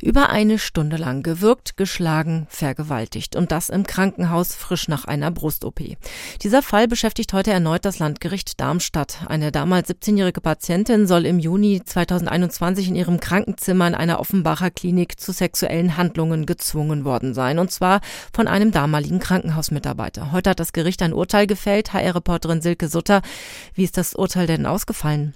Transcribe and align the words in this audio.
Über 0.00 0.30
eine 0.30 0.58
Stunde 0.58 0.96
lang 0.96 1.22
gewürgt, 1.22 1.76
geschlagen, 1.76 2.46
vergewaltigt 2.48 3.36
und 3.36 3.52
das 3.52 3.68
im 3.68 3.86
Krankenhaus 3.86 4.54
frisch 4.54 4.88
nach 4.88 5.04
einer 5.04 5.30
Brust-OP. 5.30 5.80
Dieser 6.42 6.62
Fall 6.62 6.88
beschäftigt 6.88 7.32
heute 7.32 7.52
erneut 7.52 7.84
das 7.84 7.98
Landgericht 7.98 8.60
Darmstadt. 8.60 9.18
Eine 9.26 9.52
damals 9.52 9.88
17-jährige 9.88 10.40
Patientin 10.40 11.06
soll 11.06 11.26
im 11.26 11.38
Juni 11.38 11.82
2021 11.84 12.88
in 12.88 12.96
ihrem 12.96 13.20
Krankenzimmer 13.20 13.86
in 13.86 13.94
einer 13.94 14.20
Offenbacher 14.20 14.70
Klinik 14.70 15.20
zu 15.20 15.32
sexuellen 15.32 15.96
Handlungen 15.96 16.46
gezwungen 16.46 17.04
worden 17.04 17.34
sein 17.34 17.58
und 17.58 17.70
zwar 17.70 18.00
von 18.32 18.48
einem 18.48 18.72
damaligen 18.72 19.18
Krankenhausmitarbeiter. 19.18 20.32
Heute 20.32 20.50
hat 20.50 20.60
das 20.60 20.72
Gericht 20.72 21.02
ein 21.02 21.12
Urteil 21.12 21.46
gefällt. 21.46 21.92
HR-Reporterin 21.92 22.62
Silke 22.62 22.88
Sutter, 22.88 23.22
wie 23.74 23.84
ist 23.84 23.96
das 23.96 24.14
Urteil 24.14 24.46
denn 24.46 24.66
ausgefallen? 24.66 25.34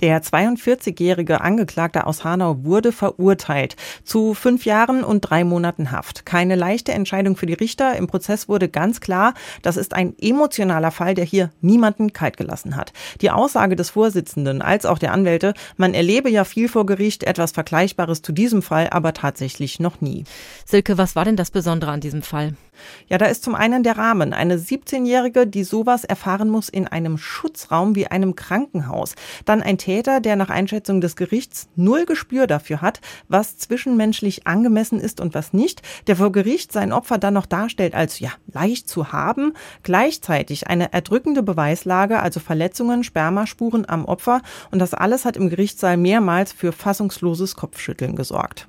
Der 0.00 0.22
42-jährige 0.22 1.40
Angeklagte 1.40 2.06
aus 2.06 2.24
Hanau 2.24 2.64
wurde 2.64 2.92
verurteilt 2.92 3.76
zu 4.04 4.34
fünf 4.34 4.64
Jahren 4.64 5.04
und 5.04 5.22
drei 5.22 5.44
Monaten 5.44 5.90
Haft. 5.90 6.26
Keine 6.26 6.56
leichte 6.56 6.92
Entscheidung 6.92 7.36
für 7.36 7.46
die 7.46 7.54
Richter. 7.54 7.96
Im 7.96 8.06
Prozess 8.06 8.48
wurde 8.48 8.68
ganz 8.68 9.00
klar, 9.00 9.34
das 9.62 9.76
ist 9.76 9.94
ein 9.94 10.14
emotionaler 10.18 10.90
Fall, 10.90 11.14
der 11.14 11.24
hier 11.24 11.50
niemanden 11.60 12.12
kalt 12.12 12.36
gelassen 12.36 12.76
hat. 12.76 12.92
Die 13.20 13.30
Aussage 13.30 13.76
des 13.76 13.90
Vorsitzenden 13.90 14.62
als 14.62 14.86
auch 14.86 14.98
der 14.98 15.12
Anwälte, 15.12 15.54
man 15.76 15.94
erlebe 15.94 16.30
ja 16.30 16.44
viel 16.44 16.68
vor 16.68 16.86
Gericht, 16.86 17.24
etwas 17.24 17.52
Vergleichbares 17.52 18.22
zu 18.22 18.32
diesem 18.32 18.62
Fall, 18.62 18.88
aber 18.90 19.12
tatsächlich 19.12 19.80
noch 19.80 20.00
nie. 20.00 20.24
Silke, 20.64 20.98
was 20.98 21.16
war 21.16 21.24
denn 21.24 21.36
das 21.36 21.50
Besondere 21.50 21.90
an 21.90 22.00
diesem 22.00 22.22
Fall? 22.22 22.54
Ja, 23.08 23.18
da 23.18 23.26
ist 23.26 23.44
zum 23.44 23.54
einen 23.54 23.82
der 23.82 23.96
Rahmen. 23.96 24.32
Eine 24.32 24.58
17-Jährige, 24.58 25.46
die 25.46 25.64
sowas 25.64 26.04
erfahren 26.04 26.48
muss 26.48 26.68
in 26.68 26.86
einem 26.86 27.18
Schutzraum 27.18 27.94
wie 27.94 28.06
einem 28.06 28.36
Krankenhaus. 28.36 29.14
Dann 29.44 29.62
ein 29.62 29.78
Täter, 29.78 30.20
der 30.20 30.36
nach 30.36 30.50
Einschätzung 30.50 31.00
des 31.00 31.16
Gerichts 31.16 31.68
null 31.76 32.04
Gespür 32.06 32.46
dafür 32.46 32.80
hat, 32.80 33.00
was 33.28 33.56
zwischenmenschlich 33.66 34.46
angemessen 34.46 35.00
ist 35.00 35.20
und 35.20 35.34
was 35.34 35.52
nicht. 35.52 35.82
Der 36.06 36.16
vor 36.16 36.32
Gericht 36.32 36.72
sein 36.72 36.92
Opfer 36.92 37.18
dann 37.18 37.34
noch 37.34 37.46
darstellt 37.46 37.94
als, 37.94 38.20
ja, 38.20 38.30
leicht 38.52 38.88
zu 38.88 39.12
haben. 39.12 39.52
Gleichzeitig 39.82 40.66
eine 40.66 40.92
erdrückende 40.92 41.42
Beweislage, 41.42 42.20
also 42.20 42.40
Verletzungen, 42.40 43.04
Spermaspuren 43.04 43.88
am 43.88 44.04
Opfer. 44.04 44.42
Und 44.70 44.78
das 44.78 44.94
alles 44.94 45.24
hat 45.24 45.36
im 45.36 45.50
Gerichtssaal 45.50 45.96
mehrmals 45.96 46.52
für 46.52 46.72
fassungsloses 46.72 47.56
Kopfschütteln 47.56 48.16
gesorgt. 48.16 48.68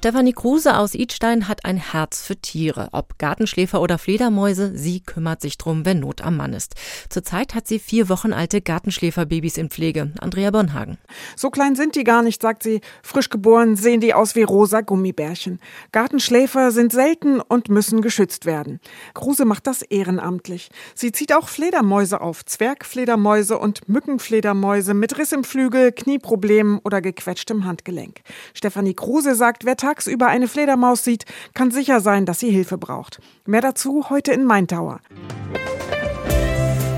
Stefanie 0.00 0.32
Kruse 0.32 0.78
aus 0.78 0.94
Idstein 0.94 1.46
hat 1.46 1.66
ein 1.66 1.76
Herz 1.76 2.22
für 2.22 2.34
Tiere. 2.34 2.88
Ob 2.92 3.18
Gartenschläfer 3.18 3.82
oder 3.82 3.98
Fledermäuse, 3.98 4.72
sie 4.74 5.00
kümmert 5.00 5.42
sich 5.42 5.58
drum, 5.58 5.84
wenn 5.84 6.00
Not 6.00 6.22
am 6.22 6.38
Mann 6.38 6.54
ist. 6.54 6.74
Zurzeit 7.10 7.54
hat 7.54 7.68
sie 7.68 7.78
vier 7.78 8.08
Wochen 8.08 8.32
alte 8.32 8.62
Gartenschläferbabys 8.62 9.58
in 9.58 9.68
Pflege. 9.68 10.10
Andrea 10.18 10.52
Bornhagen. 10.52 10.96
So 11.36 11.50
klein 11.50 11.76
sind 11.76 11.96
die 11.96 12.04
gar 12.04 12.22
nicht, 12.22 12.40
sagt 12.40 12.62
sie. 12.62 12.80
Frisch 13.02 13.28
geboren 13.28 13.76
sehen 13.76 14.00
die 14.00 14.14
aus 14.14 14.34
wie 14.36 14.42
rosa 14.42 14.80
Gummibärchen. 14.80 15.60
Gartenschläfer 15.92 16.70
sind 16.70 16.92
selten 16.92 17.42
und 17.42 17.68
müssen 17.68 18.00
geschützt 18.00 18.46
werden. 18.46 18.80
Kruse 19.12 19.44
macht 19.44 19.66
das 19.66 19.82
ehrenamtlich. 19.82 20.70
Sie 20.94 21.12
zieht 21.12 21.34
auch 21.34 21.50
Fledermäuse 21.50 22.22
auf. 22.22 22.46
Zwergfledermäuse 22.46 23.58
und 23.58 23.86
Mückenfledermäuse 23.86 24.94
mit 24.94 25.18
Riss 25.18 25.32
im 25.32 25.44
Flügel, 25.44 25.92
Knieproblemen 25.92 26.78
oder 26.78 27.02
gequetschtem 27.02 27.66
Handgelenk. 27.66 28.22
Stefanie 28.54 28.94
Kruse 28.94 29.34
sagt, 29.34 29.66
wer 29.66 29.76
tagsüber 29.90 30.28
eine 30.28 30.46
Fledermaus 30.46 31.02
sieht, 31.02 31.24
kann 31.52 31.70
sicher 31.72 32.00
sein, 32.00 32.24
dass 32.24 32.38
sie 32.38 32.50
Hilfe 32.50 32.78
braucht. 32.78 33.20
Mehr 33.44 33.60
dazu 33.60 34.08
heute 34.08 34.32
in 34.32 34.44
Maintauer. 34.44 35.00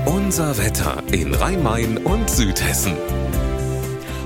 Unser 0.05 0.57
Wetter 0.59 1.01
in 1.11 1.33
Rhein-Main 1.33 1.97
und 1.97 2.29
Südhessen. 2.29 2.93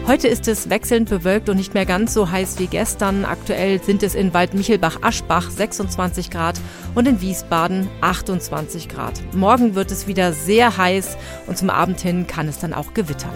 Heute 0.05 0.28
ist 0.28 0.47
es 0.47 0.69
wechselnd 0.69 1.09
bewölkt 1.09 1.50
und 1.50 1.57
nicht 1.57 1.73
mehr 1.73 1.85
ganz 1.85 2.13
so 2.13 2.29
heiß 2.29 2.59
wie 2.59 2.67
gestern. 2.67 3.25
Aktuell 3.25 3.81
sind 3.81 4.03
es 4.03 4.16
in 4.16 4.33
Waldmichelbach-Aschbach 4.33 5.49
26 5.49 6.29
Grad 6.29 6.59
und 6.95 7.07
in 7.07 7.22
Wiesbaden 7.22 7.89
28 8.01 8.89
Grad. 8.89 9.22
Morgen 9.34 9.75
wird 9.75 9.91
es 9.91 10.07
wieder 10.07 10.34
sehr 10.34 10.78
heiß 10.78 11.17
und 11.47 11.57
zum 11.57 11.69
Abend 11.69 11.99
hin 11.99 12.28
kann 12.28 12.47
es 12.47 12.59
dann 12.59 12.73
auch 12.73 12.94
gewittern. 12.94 13.35